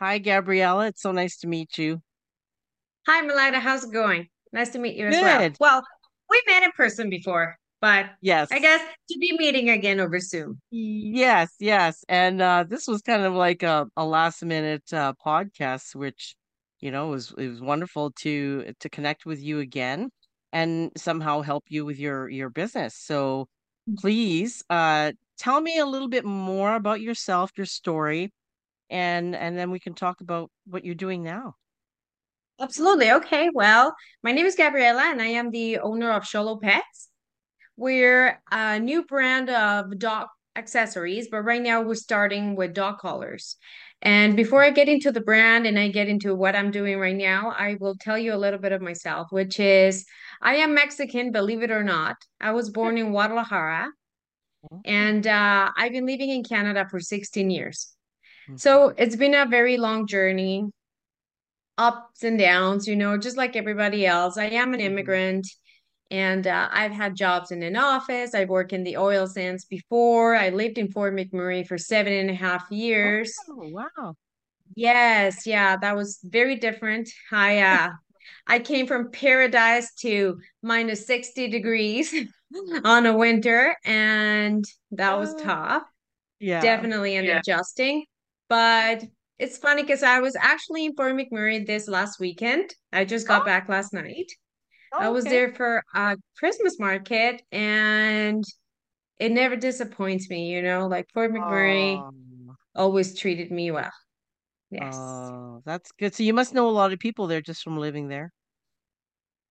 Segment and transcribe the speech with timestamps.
[0.00, 0.88] Hi, Gabriela.
[0.88, 2.02] It's so nice to meet you.
[3.06, 3.60] Hi, Melida.
[3.60, 4.28] How's it going?
[4.52, 5.50] Nice to meet you as well.
[5.58, 5.82] Well,
[6.28, 8.80] we met in person before, but yes, I guess
[9.10, 10.60] to be meeting again over Zoom.
[10.70, 12.04] Yes, yes.
[12.08, 16.34] And uh this was kind of like a, a last minute uh podcast, which,
[16.80, 20.10] you know, it was it was wonderful to to connect with you again
[20.52, 22.94] and somehow help you with your your business.
[22.96, 23.48] So
[23.98, 28.32] please uh tell me a little bit more about yourself, your story,
[28.90, 31.56] and and then we can talk about what you're doing now.
[32.58, 33.10] Absolutely.
[33.12, 33.50] Okay.
[33.52, 37.08] Well, my name is Gabriela, and I am the owner of Xolo Pets.
[37.76, 43.56] We're a new brand of dog accessories, but right now we're starting with dog collars.
[44.00, 47.16] And before I get into the brand and I get into what I'm doing right
[47.16, 50.06] now, I will tell you a little bit of myself, which is
[50.40, 52.16] I am Mexican, believe it or not.
[52.40, 53.88] I was born in Guadalajara,
[54.72, 54.80] Oh.
[54.84, 57.95] and uh, I've been living in Canada for 16 years.
[58.54, 60.70] So it's been a very long journey,
[61.78, 64.36] ups and downs, you know, just like everybody else.
[64.38, 64.80] I am an Mhm.
[64.80, 65.46] immigrant
[66.10, 68.34] and uh, I've had jobs in an office.
[68.34, 70.36] I've worked in the oil sands before.
[70.36, 73.46] I lived in Fort McMurray for seven and a half years.
[73.48, 74.16] Oh, wow.
[74.74, 77.08] Yes, yeah, that was very different.
[77.32, 77.90] I uh
[78.46, 82.14] I came from paradise to minus 60 degrees
[82.84, 85.84] on a winter, and that was Uh, tough.
[86.40, 86.86] yeah.
[86.86, 87.30] definitely an Yeah.
[87.30, 88.04] adjusting.
[88.48, 89.04] But
[89.38, 92.74] it's funny because I was actually in Fort McMurray this last weekend.
[92.92, 94.30] I just got Oh, back last night.
[94.92, 95.30] Oh, I oh, was okay.
[95.30, 98.44] there for a Christmas market and
[99.18, 102.10] it never disappoints me, you know, like Fort McMurray Oh,
[102.74, 103.92] always treated me well.
[104.70, 105.32] Yes.
[105.32, 106.14] oh, that's good.
[106.14, 108.32] So you must know a lot of people there just from living there.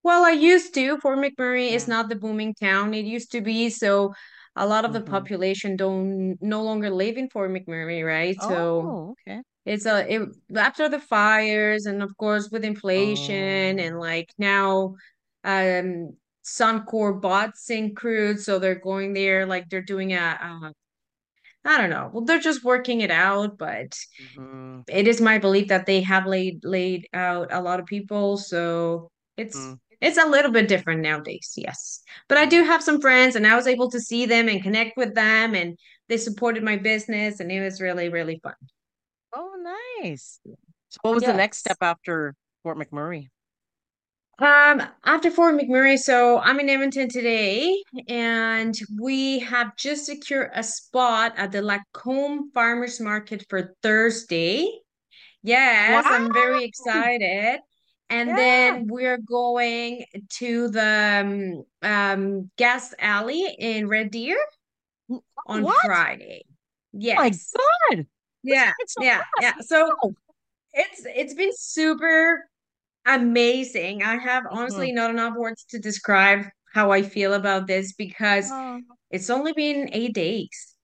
[0.03, 0.97] Well, I used to.
[0.99, 4.13] Fort McMurray is not the booming town it used to be, so
[4.55, 8.41] a lot of the hmm population don't no longer live in Fort McMurray, right?
[8.41, 9.41] So Oh, okay.
[9.65, 14.95] It's a it after the fires and of course with inflation Oh, and like now
[15.43, 20.71] um Suncor bought Syncrude, so they're going there like they're doing a uh,
[21.77, 22.09] don't know.
[22.13, 26.25] Well, they're just working it out, but hmm it is my belief that they have
[26.27, 31.01] laid laid out a lot of people, so it's hmm it's a little bit different
[31.01, 32.01] nowadays, yes.
[32.29, 34.97] But I do have some friends and I was able to see them and connect
[34.97, 35.77] with them and
[36.09, 38.53] they supported my business and it was really, really fun.
[39.33, 39.55] Oh,
[40.03, 40.39] nice.
[40.89, 43.29] So what was the next step after Fort McMurray?
[44.37, 50.61] Um, after Fort McMurray, so I'm in Edmonton today, and we have just secured a
[50.61, 54.69] spot at the Lacombe Farmers Market for Thursday.
[55.41, 56.11] Yes, Wow.
[56.13, 57.59] I'm very excited.
[58.09, 58.37] And Yeah.
[58.37, 60.05] then we're going
[60.37, 64.37] to the um, um, Gas Alley in Red Deer
[65.09, 65.75] Oh, on what?
[65.81, 66.45] Friday.
[67.13, 68.07] My God.
[68.43, 69.41] Yeah, so yeah, fast.
[69.41, 69.53] yeah.
[69.61, 70.13] So Wow.
[70.73, 72.45] it's it's been super
[73.05, 74.03] amazing.
[74.03, 78.81] I have honestly not enough words to describe how I feel about this because Oh,
[79.11, 80.74] it's only been eight days.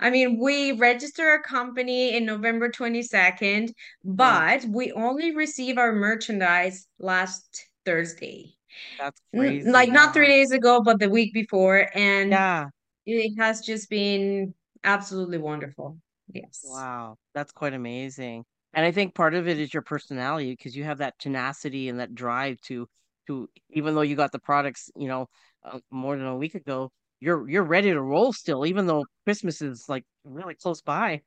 [0.00, 3.74] I mean, we register our company in November 22nd,
[4.04, 4.16] mhm.
[4.16, 8.54] but we only receive our merchandise last Thursday.
[8.98, 9.70] That's N- crazy.
[9.70, 11.88] Like not three days ago, but the week before.
[11.94, 12.68] And Yeah.
[13.06, 15.98] it has just been absolutely wonderful.
[16.32, 16.60] Yes.
[16.64, 18.44] Wow, that's quite amazing.
[18.72, 21.98] And I think part of it is your personality because you have that tenacity and
[21.98, 22.86] that drive to
[23.26, 25.26] to even though you got the products, you know,
[25.64, 29.62] uh, more than a week ago, you're you're ready to roll still, even though Christmas
[29.62, 31.22] is like really close by.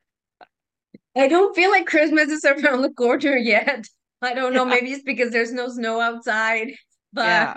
[1.16, 3.86] I don't feel like Christmas is around the corner yet.
[4.22, 6.70] I don't know, maybe it's because there's no snow outside,
[7.12, 7.56] but yeah.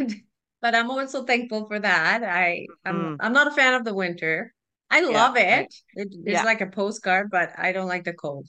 [0.60, 2.22] but I'm also thankful for that.
[2.24, 4.52] I I'm Mm, I'm not a fan of the winter.
[4.90, 5.74] I yeah, love it.
[5.94, 6.44] It is yeah.
[6.44, 8.48] like a postcard, but I don't like the cold.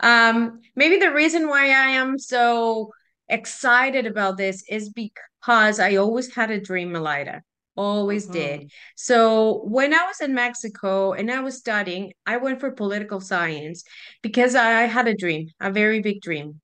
[0.00, 2.90] Um, maybe the reason why I am so
[3.28, 7.40] excited about this is because I always had a dream, Melida.
[7.76, 8.64] Always did.
[8.64, 13.20] hmm So when I was in Mexico and I was studying, I went for political
[13.20, 13.84] science
[14.22, 16.60] because I had a dream, a very big dream.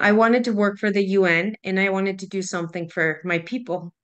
[0.00, 3.40] I wanted to work for the UN and I wanted to do something for my
[3.40, 3.94] people.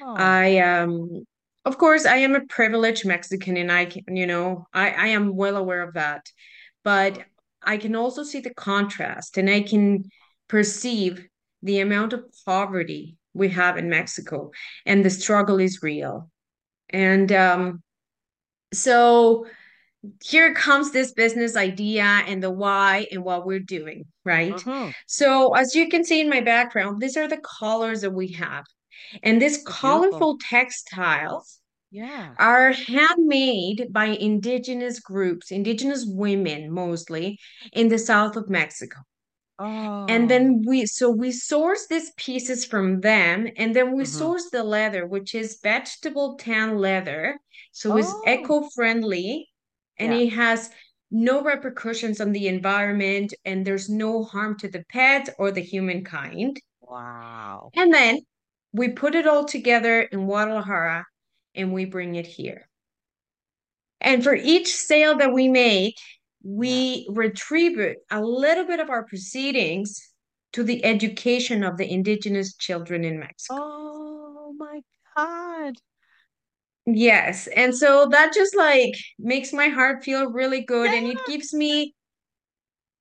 [0.00, 0.38] Oh.
[0.48, 1.24] I um
[1.64, 5.36] of course I am a privileged Mexican and I can, you know, I I am
[5.36, 6.26] well aware of that.
[6.84, 7.24] But mhm,
[7.62, 10.04] I can also see the contrast and I can
[10.48, 11.26] perceive
[11.62, 14.50] the amount of poverty we have in Mexico
[14.86, 16.30] and the struggle is real.
[16.90, 17.82] And um
[18.72, 19.46] so
[20.22, 24.56] here comes this business idea and the why and what we're doing, right?
[24.56, 24.94] mhm.
[25.06, 28.64] So as you can see in my background, these are the colors that we have.
[29.22, 29.74] And these beautiful.
[29.74, 31.60] colorful textiles,
[31.90, 32.34] Yeah.
[32.38, 37.38] are handmade by indigenous groups, indigenous women mostly
[37.72, 38.98] in the south of Mexico.
[40.06, 40.28] And Oh.
[40.30, 44.62] then we, so we source these pieces from them, and then we hmm source the
[44.62, 47.38] leather, which is vegetable tan leather.
[47.72, 48.22] So it's Oh.
[48.26, 49.48] eco-friendly
[49.98, 50.18] and Yeah.
[50.20, 50.70] it has
[51.10, 56.60] no repercussions on the environment, and there's no harm to the pets or the humankind.
[56.80, 57.72] Wow.
[57.74, 58.20] And then
[58.72, 61.06] we put it all together in Guadalajara
[61.54, 62.68] and we bring it here.
[64.00, 65.96] And for each sale that we make.
[66.44, 67.78] We retrieve
[68.10, 70.00] a little bit of our proceedings
[70.52, 73.56] to the education of the indigenous children in Mexico.
[73.56, 74.82] Oh my
[75.16, 75.74] God.
[76.86, 77.46] Yes.
[77.48, 81.94] And so that just like makes my heart feel really good and it gives me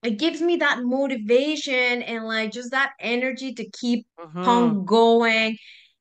[0.03, 5.57] it gives me that motivation and like just that energy to keep hmm on going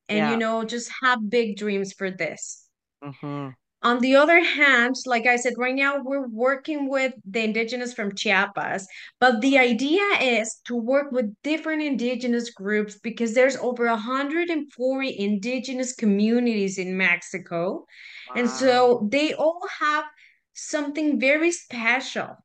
[0.09, 2.67] and you know just have big dreams for this.
[3.01, 7.93] hmm On the other hand, like I said, right now we're working with the indigenous
[7.93, 8.87] from Chiapas,
[9.19, 15.93] but the idea is to work with different indigenous groups because there's over 140 indigenous
[15.93, 17.85] communities in Mexico.
[18.33, 20.05] And so they all have
[20.53, 22.37] something very special.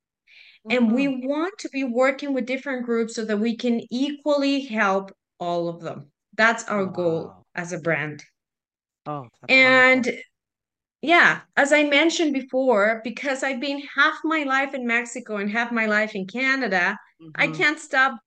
[0.70, 4.62] And we hmm want to be working with different groups so that we can equally
[4.62, 6.12] help all of them.
[6.36, 8.24] That's our goal as a brand.
[9.06, 10.18] Oh, and wonderful.
[11.00, 15.70] Yeah, as I mentioned before, because I've been half my life in Mexico and half
[15.72, 16.96] my life in Canada,
[17.34, 18.18] I hmm can't stop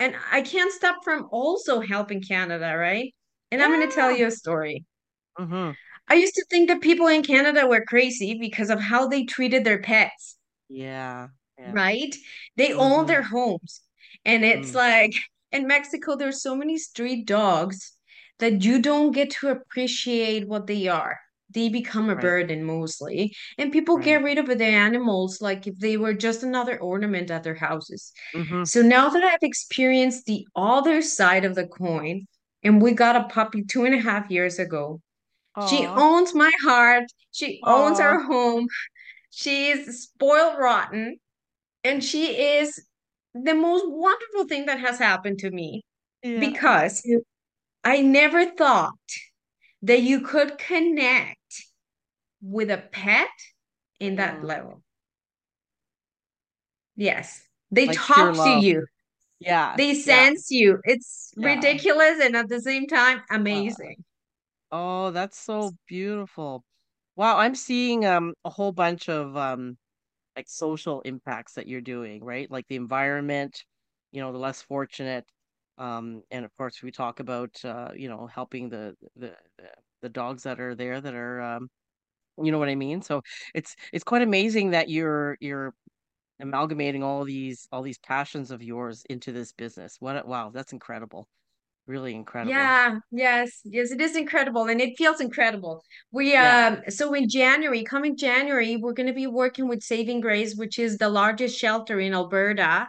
[0.00, 3.14] and I can't stop from also helping Canada, right?
[3.52, 4.84] And I'm going to tell you a story.
[5.38, 5.70] hmm
[6.08, 9.62] I used to think that people in Canada were crazy because of how they treated
[9.62, 10.36] their pets,
[10.68, 11.28] Yeah.
[11.58, 11.74] Yeah.
[11.74, 12.14] right?
[12.56, 13.82] They own hmm their homes.
[14.24, 15.12] And it's mm like
[15.52, 17.92] in Mexico, there's so many street dogs
[18.38, 21.18] that you don't get to appreciate what they are.
[21.50, 22.22] They become a Right.
[22.22, 26.78] burden mostly, and people get rid of the animals like if they were just another
[26.80, 28.12] ornament at their houses.
[28.34, 32.26] hmm So now that I've experienced the other side of the coin,
[32.62, 35.00] and we got a puppy two and a half years ago,
[35.58, 37.04] she owns my heart.
[37.32, 38.68] She owns our home.
[39.30, 41.18] She's spoiled rotten,
[41.84, 42.80] and she is
[43.34, 45.84] the most wonderful thing that has happened to me
[46.22, 46.38] Yeah.
[46.38, 47.02] because
[47.84, 48.94] I never thought
[49.82, 51.35] that you could connect
[52.40, 53.28] with a pet
[54.00, 54.82] in that level.
[56.96, 58.86] Yes, they Like talk to you,
[59.40, 59.78] Yeah.
[59.78, 60.26] they Yeah.
[60.26, 60.80] sense you.
[60.84, 61.46] It's Yeah.
[61.46, 64.04] ridiculous and at the same time, Uh, amazing.
[64.72, 66.64] oh, that's so beautiful.
[67.16, 69.78] Wow, I'm seeing um a whole bunch of um
[70.36, 72.50] like social impacts that you're doing, right?
[72.50, 73.64] Like the environment,
[74.12, 75.26] you know, the less fortunate.
[75.78, 79.70] Um, and of course we talk about uh, you know, helping the the the,
[80.02, 81.68] the dogs that are there that are um
[82.42, 83.02] you know what I mean?
[83.02, 83.22] So
[83.54, 85.74] it's it's quite amazing that you're you're
[86.40, 89.96] amalgamating all these all these passions of yours into this business.
[90.00, 91.28] What wow, that's incredible.
[91.86, 92.52] Really incredible.
[92.52, 95.82] Yeah, yes, yes, it is incredible and it feels incredible.
[96.12, 96.76] We Yeah.
[96.76, 100.78] um so in January, coming January, we're going to be working with Saving Grace, which
[100.78, 102.88] is the largest shelter in Alberta.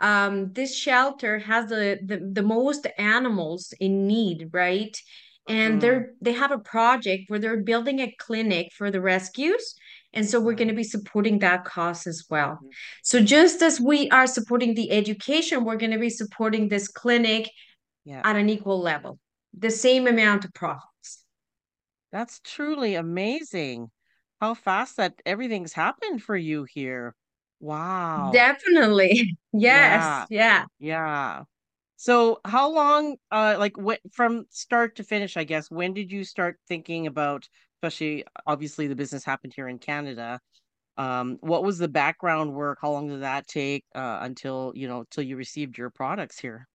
[0.00, 4.96] Um, this shelter has the the, the most animals in need, right?
[5.46, 9.74] And hmm they're they have a project where they're building a clinic for the rescues.
[10.12, 12.60] And so we're going to be supporting that cause as well.
[12.60, 12.74] Mhm.
[13.02, 17.50] So just as we are supporting the education, we're going to be supporting this clinic
[18.04, 18.24] Yeah.
[18.24, 19.18] at an equal level,
[19.56, 21.24] the same amount of profits.
[22.12, 23.90] That's truly amazing.
[24.40, 27.14] How fast that everything's happened for you here.
[27.60, 28.30] Wow.
[28.30, 29.36] Definitely.
[29.52, 30.24] Yes.
[30.24, 30.26] Yeah.
[30.28, 30.64] Yeah.
[30.78, 31.44] Yeah.
[31.96, 36.24] So how long, uh, like what from start to finish, I guess, when did you
[36.24, 37.48] start thinking about,
[37.78, 40.40] especially obviously the business happened here in Canada.
[40.98, 42.78] Um, what was the background work?
[42.82, 46.68] How long did that take, uh, until, you know, till you received your products here?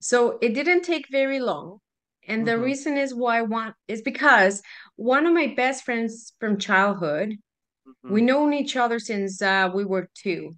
[0.00, 1.78] So it didn't take very long.
[2.26, 2.58] And the Mm-hmm.
[2.58, 4.62] reason is why I want is because
[4.96, 7.36] one of my best friends from childhood,
[7.86, 8.14] Mm-hmm.
[8.14, 10.56] we known each other since uh, we were two,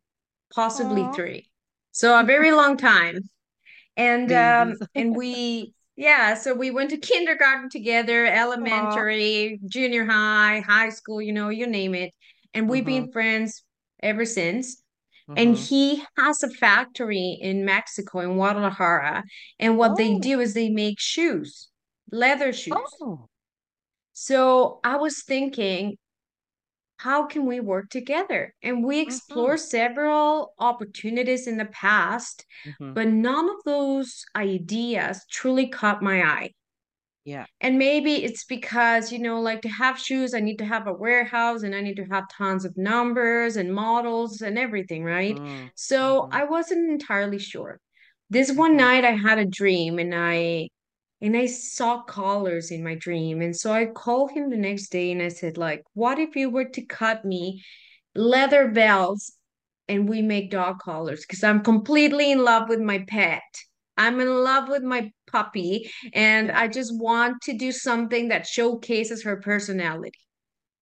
[0.54, 1.50] possibly three,
[1.92, 3.18] So a very long time.
[3.96, 10.90] And um and we yeah, so we went to kindergarten together, elementary, junior high, high
[10.90, 12.12] school, you know, you name it.
[12.54, 12.86] And we've Mm-hmm.
[12.86, 13.64] been friends
[14.02, 14.82] ever since.
[15.36, 15.66] And Mm-hmm.
[15.68, 19.24] he has a factory in Mexico, in Guadalajara.
[19.58, 20.18] And what they Oh.
[20.18, 21.68] do is they make shoes,
[22.10, 23.00] leather shoes.
[23.00, 23.28] Oh.
[24.12, 25.96] So I was thinking,
[26.98, 28.54] how can we work together?
[28.62, 29.46] And we Mm-hmm.
[29.46, 32.94] explored several opportunities in the past, Mm-hmm.
[32.94, 36.50] but none of those ideas truly caught my eye.
[37.24, 37.46] Yeah.
[37.60, 40.92] And maybe it's because, you know, like to have shoes, I need to have a
[40.92, 45.40] warehouse and I need to have tons of numbers and models and everything, right?
[45.40, 47.80] Mm, So mm-hmm, I wasn't entirely sure.
[48.30, 48.76] This one mm-hmm.
[48.76, 50.68] night I had a dream and I
[51.20, 53.40] and I saw colors in my dream.
[53.42, 56.50] And so I called him the next day and I said, like, what if you
[56.50, 57.62] were to cut me
[58.14, 59.32] leather belts
[59.88, 61.22] and we make dog collars?
[61.26, 63.42] Because I'm completely in love with my pet.
[63.96, 69.24] I'm in love with my puppy and I just want to do something that showcases
[69.24, 70.18] her personality.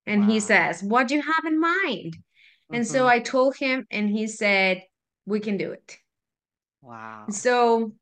[0.07, 2.17] And he says, What do you have in mind?
[2.71, 3.09] And so Mm-hmm.
[3.09, 4.83] I told him, and he said,
[5.25, 5.97] We can do it.
[6.81, 7.31] Wow.
[7.31, 7.93] So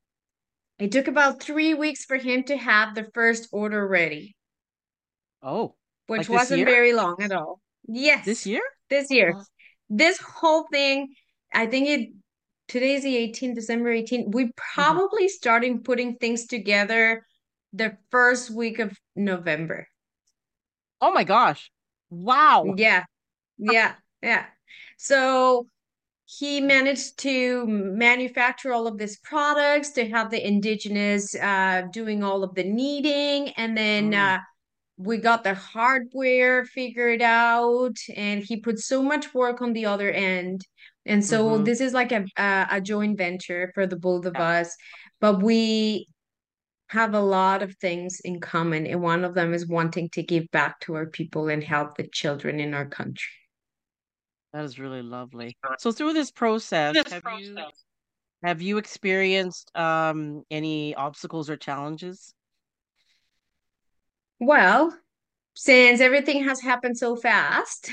[0.78, 4.34] it took about three weeks for him to have the first order ready,
[5.42, 5.74] Oh,
[6.06, 7.60] which like wasn't very long at all.
[7.86, 8.62] Yes, this year?
[8.90, 9.34] this year.
[9.36, 9.44] Oh,
[9.88, 11.14] This whole thing,
[11.52, 12.08] I think it
[12.68, 14.32] today's the 18th, December 18th.
[14.34, 14.50] We mhm.
[14.56, 17.24] probably started putting things together
[17.72, 19.86] the first week of November.
[21.00, 21.70] Oh my gosh.
[22.10, 22.74] Wow.
[22.76, 23.04] Yeah,
[23.58, 24.46] yeah, yeah.
[24.96, 25.66] So
[26.26, 32.42] he managed to manufacture all of these products to have the indigenous uh, doing all
[32.42, 34.38] of the kneading and then Mm, uh,
[34.96, 40.10] we got the hardware figured out and he put so much work on the other
[40.10, 40.62] end
[41.06, 41.64] and so mm-hmm.
[41.64, 44.42] this is like a, a, a joint venture for the both of Yeah.
[44.60, 44.76] us
[45.20, 46.08] but we
[46.88, 50.50] have a lot of things in common and one of them is wanting to give
[50.52, 53.32] back to our people and help the children in our country
[54.54, 55.58] That is really lovely.
[55.76, 57.72] So through this process, have you
[58.44, 62.34] have you experienced um any obstacles or challenges?
[64.40, 64.96] well
[65.54, 67.90] since everything has happened so fast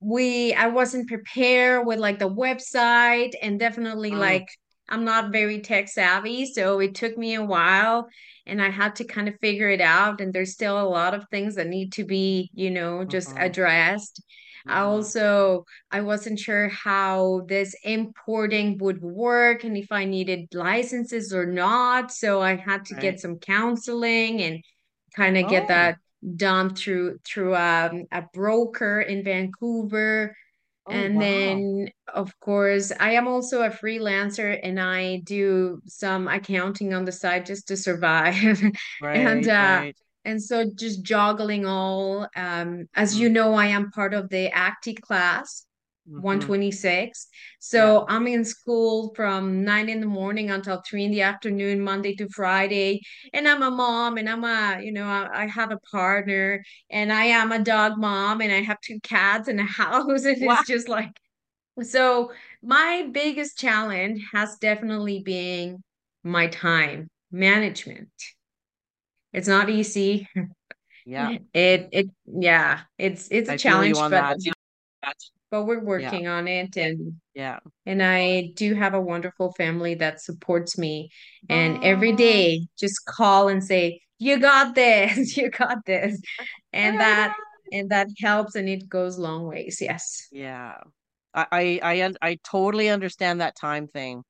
[0.00, 4.46] we i wasn't prepared with like the website and definitely Mm, like
[4.88, 8.08] i'm not very tech savvy so it took me a while
[8.46, 11.26] and i had to kind of figure it out and there's still a lot of
[11.30, 14.22] things that need to be you know just mm-hmm, addressed
[14.68, 14.80] i mm-hmm.
[14.80, 21.46] also i wasn't sure how this importing would work and if i needed licenses or
[21.46, 24.62] not so i had to get some counseling and
[25.14, 25.98] kind of get Oh, that
[26.36, 30.36] done through through um, a broker in Vancouver.
[30.86, 31.20] oh And wow.
[31.20, 37.12] then, of course, I am also a freelancer and I do some accounting on the
[37.12, 38.60] side just to survive.
[39.14, 39.96] And uh, right.
[40.24, 42.28] And so just juggling all.
[42.36, 45.66] Um, as you know, I am part of the ACTI class.
[46.08, 46.20] mm-hmm.
[46.20, 47.28] 126.
[47.72, 51.80] Yeah, So I'm in school from nine in the morning until three in the afternoon,
[51.80, 53.00] Monday to Friday.
[53.32, 57.12] And I'm a mom and I'm a, you know, I, I have a partner and
[57.12, 60.24] I am a dog mom and I have two cats and a house.
[60.24, 60.56] And Wow.
[60.56, 61.10] it's just like,
[61.82, 65.82] so my biggest challenge has definitely been
[66.22, 68.10] my time management.
[69.32, 70.28] It's not easy.
[71.04, 74.36] Yeah, It, it, yeah, it's, it's a I challenge, but, that.
[75.50, 77.60] but we're Yeah, working on it and yeah.
[77.86, 81.10] And I do have a wonderful family that supports me.
[81.48, 85.36] And every day, just call and say, "You got this.
[85.38, 86.20] You got this,"
[86.72, 87.36] and that
[87.72, 89.78] and that helps, and it goes long ways.
[89.80, 90.30] Yes.
[90.30, 90.78] Yeah.
[91.34, 94.24] I I I, I totally understand that time thing.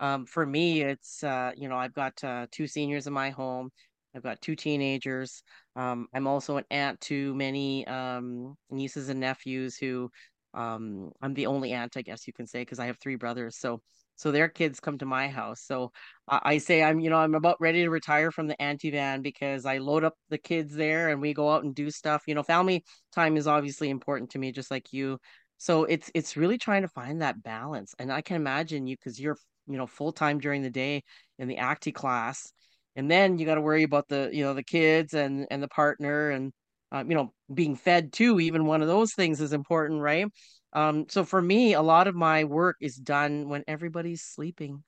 [0.00, 3.70] Um, for me, it's uh, you know, I've got uh, two seniors in my home.
[4.14, 5.42] I've got two teenagers.
[5.76, 10.10] Um, I'm also an aunt to many um nieces and nephews who
[10.54, 13.56] um I'm the only aunt, I guess you can say, because I have three brothers.
[13.58, 13.80] So
[14.16, 15.62] so their kids come to my house.
[15.62, 15.90] So
[16.28, 19.22] I I say I'm, you know, I'm about ready to retire from the auntie van
[19.22, 22.22] because I load up the kids there and we go out and do stuff.
[22.26, 25.18] You know, family time is obviously important to me, just like you.
[25.58, 27.94] So it's it's really trying to find that balance.
[27.98, 31.02] And I can imagine you because you're you know, full time during the day
[31.38, 32.52] in the ACTI class.
[32.96, 35.68] And then you got to worry about the, you know, the kids and and the
[35.68, 36.52] partner and
[36.92, 38.38] um, you know, being fed too.
[38.40, 40.26] Even one of those things is important, right?
[40.72, 44.84] Um, so for me, a lot of my work is done when everybody's sleeping.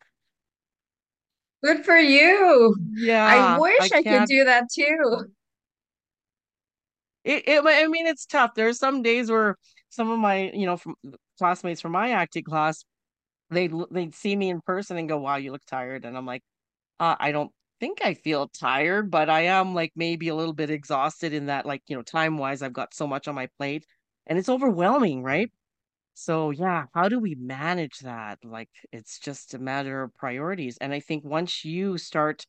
[1.64, 2.76] Good for you.
[2.94, 5.26] Yeah, I wish I could do that too.
[7.24, 8.52] It, it, I mean, it's tough.
[8.54, 9.56] There's some days where
[9.90, 10.94] some of my, you know, from
[11.38, 12.84] classmates from my ACTI class,
[13.50, 16.42] they they'd see me in person and go, "Wow, you look tired," and I'm like,
[17.00, 20.70] Uh, I don't think I feel tired, but I am like maybe a little bit
[20.70, 23.86] exhausted in that, like, you know, time wise, I've got so much on my plate
[24.26, 25.50] and it's overwhelming, right?
[26.14, 28.38] So, yeah, how do we manage that?
[28.44, 30.78] Like, it's just a matter of priorities.
[30.80, 32.46] And I think once you start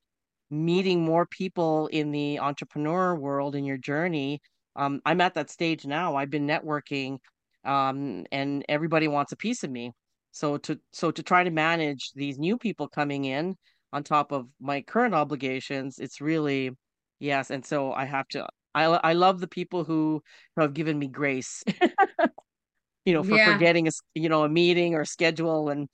[0.49, 4.41] meeting more people in the entrepreneur world in your journey,
[4.75, 6.15] um, I'm at that stage now.
[6.15, 7.19] I've been networking,
[7.65, 9.91] um, and everybody wants a piece of me.
[10.31, 13.55] So to so to try to manage these new people coming in
[13.97, 16.71] on top of my current obligations, it's really
[17.19, 20.21] Yes, and so I have to I I love the people who
[20.57, 21.63] have given me grace,
[23.05, 23.43] you know, for Yeah.
[23.43, 25.87] forgetting a, you know, a meeting or schedule and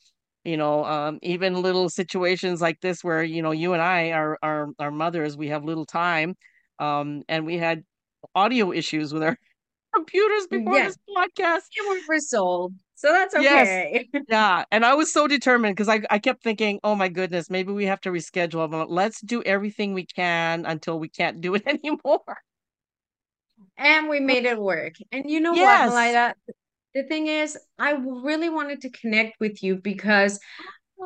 [0.43, 4.37] you know, um even little situations like this where, you know, you and I are
[4.43, 6.35] our our mothers, we have little time.
[6.79, 7.83] Um and we had
[8.35, 9.37] audio issues with our
[9.95, 10.83] computers before Yeah.
[10.83, 11.63] this podcast.
[11.75, 12.82] It was resolved.
[13.03, 13.43] So that's okay.
[13.43, 14.23] Yes.
[14.29, 17.73] Yeah, and I was so determined because I I kept thinking, "Oh my goodness, maybe
[17.73, 21.67] we have to reschedule, but let's do everything we can until we can't do it
[21.67, 22.37] anymore."
[23.77, 24.93] And we made it work.
[25.11, 25.93] And you know what, Yes.
[25.93, 26.33] Malida?
[26.93, 30.39] The thing is, I really wanted to connect with you because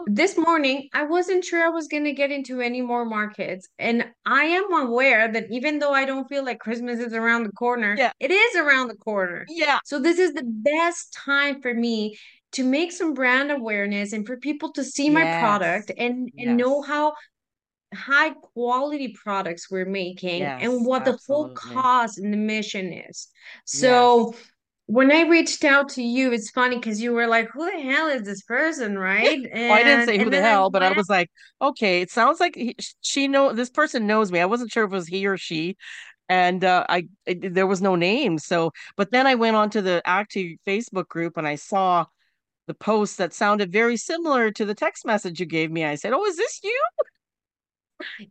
[0.06, 3.68] this morning I wasn't sure I was going to get into any more markets.
[3.80, 7.52] And I am aware that even though I don't feel like Christmas is around the
[7.52, 8.12] corner, Yeah.
[8.20, 9.46] it is around the corner.
[9.50, 9.80] Yeah.
[9.86, 12.18] So this is the best time for me
[12.54, 16.82] to make some brand awareness and for people to see my product and and know
[16.82, 17.14] how
[17.94, 21.82] high quality products we're making and Yes, what the whole absolutely.
[21.82, 23.28] cause and the mission is.
[23.74, 23.82] Yes.
[23.82, 24.36] So
[24.88, 28.08] when I reached out to you, it's funny because you were like, "Who the hell
[28.08, 29.48] is this person?" Right?
[29.68, 31.30] Well, I didn't say who the then I hell, but I was like,
[31.62, 34.40] okay, it sounds like he, she know this person knows me.
[34.40, 35.76] I wasn't sure if it was he or she,
[36.30, 38.38] and uh, I it, there was no name.
[38.40, 42.06] So, but then I went on to the ACTI Facebook group and I saw
[42.68, 45.86] the post that sounded very similar to the text message you gave me.
[45.86, 46.82] I said, "Oh, is this you?"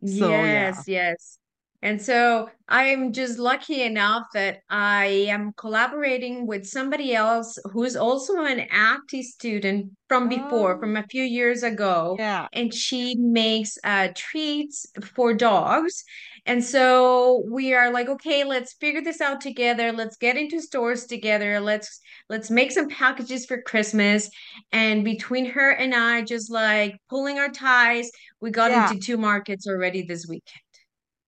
[0.05, 1.39] So yeah, Yes, yes.
[1.81, 8.43] And so I'm just lucky enough that I am collaborating with somebody else who's also
[8.43, 13.77] an ACTI student from before, um, from a few years ago, yeah, and she makes
[13.83, 16.03] uh, treats for dogs.
[16.45, 19.91] And so we are like, okay, let's figure this out together.
[19.91, 21.59] Let's get into stores together.
[21.59, 24.29] Let's let's make some packages for Christmas.
[24.71, 28.89] And between her and I, just like pulling our ties we got yeah.
[28.89, 30.61] into two markets already this weekend.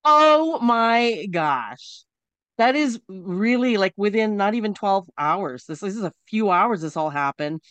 [0.05, 2.03] Oh my gosh.
[2.57, 5.65] That is really like within not even 12 hours.
[5.65, 7.61] This, this is a few hours this all happened.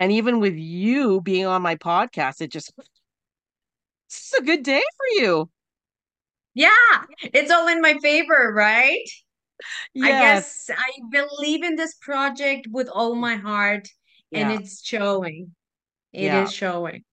[0.00, 4.82] And even with you being on my podcast, it just this is a good day
[4.96, 5.50] for you.
[6.54, 6.70] Yeah,
[7.22, 9.04] it's all in my favor, right?
[10.02, 10.66] I Yes.
[10.68, 13.88] guess I believe in this project with all my heart,
[14.34, 14.60] and Yeah.
[14.60, 15.54] it's showing.
[16.12, 16.44] It Yeah.
[16.44, 17.05] is showing.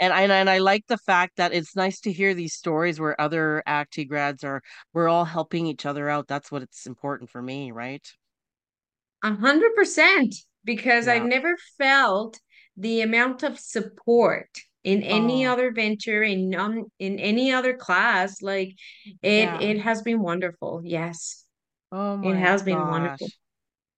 [0.00, 3.20] And I and I like the fact that it's nice to hear these stories where
[3.20, 4.62] other Acti grads are
[4.94, 6.26] we're all helping each other out.
[6.28, 8.06] That's what it's important for me, right?
[9.22, 10.34] A hundred percent,
[10.64, 12.40] because I've never felt
[12.76, 14.48] the amount of support
[14.82, 18.40] in any Oh, other venture, in um, in any other class.
[18.42, 18.74] Like
[19.22, 19.60] it, yeah.
[19.60, 20.80] it has been wonderful.
[20.84, 21.44] Yes,
[21.92, 23.32] Oh my it has been wonderful.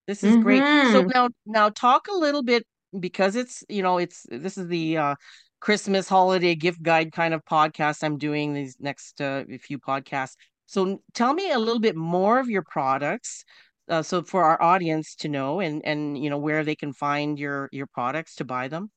[0.07, 0.69] This is great.
[0.83, 1.11] So Mm-hmm.
[1.15, 2.67] now now talk a little bit
[2.99, 5.15] because it's, you know, it's this is the uh
[5.63, 10.37] Christmas holiday gift guide kind of podcast I'm doing these next uh, few podcasts.
[10.67, 13.45] So tell me a little bit more of your products.
[13.89, 17.39] Uh, so for our audience to know and and you know where they can find
[17.39, 18.91] your your products to buy them.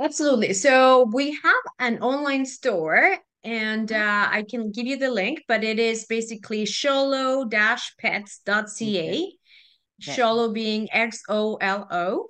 [0.00, 0.52] Absolutely.
[0.54, 5.64] So we have an online store and uh, I can give you the link, but
[5.64, 6.64] it is basically
[8.82, 9.14] Okay.
[9.14, 9.38] xolo-pets.ca,
[10.02, 10.18] Okay.
[10.18, 12.28] Xolo being X-O-L-O.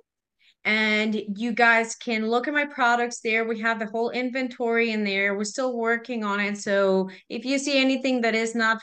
[0.65, 3.45] And you guys can look at my products there.
[3.45, 5.35] We have the whole inventory in there.
[5.35, 6.57] We're still working on it.
[6.57, 8.81] So if you see anything that is not,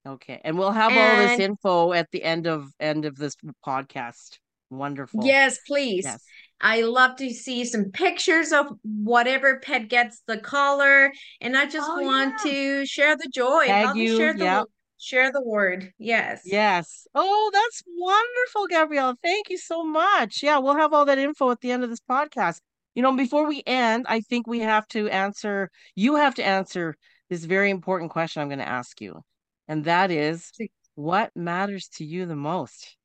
[0.07, 0.41] Okay.
[0.45, 3.35] And we'll have all this info at the end of end of this
[3.67, 4.39] podcast.
[4.71, 5.25] Wonderful.
[5.25, 6.05] yes, please.
[6.05, 6.25] Yes.
[6.61, 11.89] I love to see some pictures of whatever pet gets the collar, and I just
[11.91, 12.51] Oh, want yeah.
[12.53, 13.67] to share the joy.
[13.67, 14.17] Tag you.
[14.17, 14.63] share the Yeah.
[14.99, 15.93] share the word.
[15.99, 16.43] Yes.
[16.45, 17.07] Yes.
[17.15, 19.15] Oh, that's wonderful, Gabrielle.
[19.23, 20.43] Thank you so much.
[20.43, 22.61] Yeah, we'll have all that info at the end of this podcast.
[22.95, 26.97] You know, before we end, I think we have to answer, you have to answer
[27.31, 29.23] this very important question I'm going to ask you.
[29.69, 30.51] And that is,
[30.97, 32.97] what matters to you the most?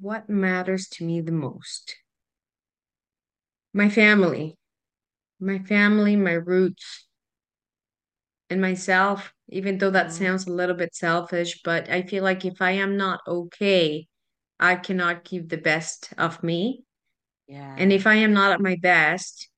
[0.00, 1.94] What matters to me the most?
[3.76, 4.58] My family.
[5.40, 7.06] My family, my roots,
[8.50, 10.18] and myself, even though that Mhm.
[10.18, 14.06] sounds a little bit selfish, but I feel like if I am not okay,
[14.60, 16.84] I cannot give the best of me.
[17.48, 17.76] Yeah.
[17.76, 19.48] And if I am not at my best,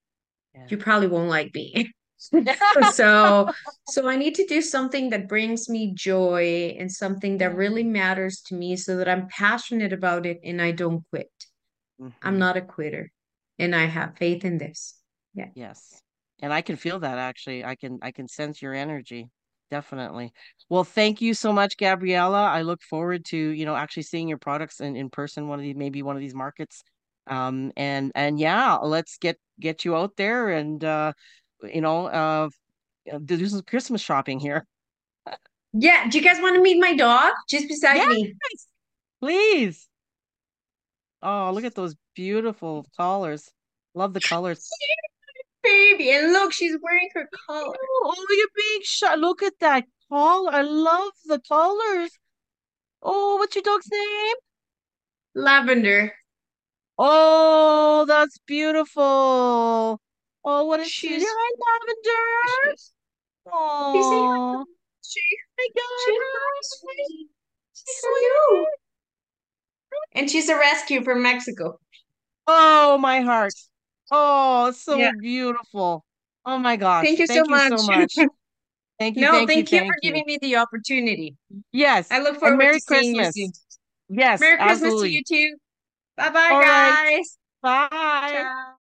[0.55, 0.67] Yeah.
[0.69, 1.93] you probably won't like me.
[2.85, 3.51] So,
[3.85, 8.43] so I need to do something that brings me joy and something that really matters
[8.49, 11.31] to me so that I'm passionate about it and I don't quit.
[12.23, 12.39] I'm Mhm.
[12.39, 13.11] not a quitter
[13.59, 14.95] and I have faith in this.
[15.35, 15.49] Yeah.
[15.55, 16.01] Yes.
[16.41, 17.65] And I can feel that actually.
[17.65, 19.29] I can I can sense your energy.
[19.71, 20.33] Definitely.
[20.71, 22.45] Well, thank you so much, Gabriela.
[22.45, 25.63] I look forward to, you know, actually seeing your products in, in person one of
[25.63, 26.83] these maybe one of these markets.
[27.27, 31.13] Um and and yeah, let's get get you out there and uh
[31.63, 32.49] you know, uh
[33.25, 34.67] do some Christmas shopping here.
[35.75, 36.09] Yeah.
[36.09, 38.33] Do you guys want to meet my dog just beside Yes, me?
[39.21, 39.87] please.
[41.23, 43.49] Oh, look at those beautiful collars.
[43.95, 44.69] Love the colors.
[45.63, 46.11] Baby.
[46.11, 47.77] And look, she's wearing her collar.
[48.03, 49.21] Oh, at big shot.
[49.21, 50.53] Look at that collar.
[50.53, 52.11] I love the colors.
[53.01, 54.35] Oh, what's your dog's name?
[55.37, 56.13] Lavender.
[56.99, 60.01] Oh, that's beautiful.
[60.45, 61.21] Oh, what a sweetie.
[61.21, 62.73] She's Hi, Lavender.
[62.73, 62.93] she's
[63.53, 64.65] Oh,
[65.03, 65.21] she
[65.57, 66.05] my God.
[66.07, 66.63] very Hi.
[66.63, 67.29] sweet.
[67.75, 68.69] She's so cute.
[70.15, 71.79] And she's a rescue from Mexico.
[72.49, 73.53] Oh, my heart.
[74.11, 75.11] Oh, Yeah.
[75.11, 76.05] so beautiful.
[76.45, 77.07] Oh my gosh.
[77.07, 77.83] Thank you so Thank you so much.
[77.83, 78.15] much.
[78.99, 80.11] Thank you, No, thank you, thank you for thank you.
[80.11, 81.37] giving me the opportunity.
[81.73, 82.09] Yes.
[82.11, 83.35] I look And forward Merry to seeing you Christmas.
[83.35, 83.53] soon.
[84.09, 85.57] Yes, Merry Christmas to you too.
[86.17, 86.99] Bye bye, All right.
[87.01, 87.39] guys.
[87.63, 88.31] Bye.
[88.33, 88.75] Ciao.